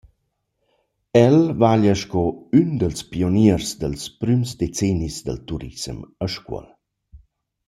[1.23, 2.23] El vaglia sco
[2.61, 6.67] ün dals pioniers dals prüms decenis dal turissem a Scuol.